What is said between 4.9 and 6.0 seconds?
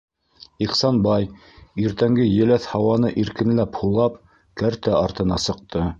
артына сыҡты.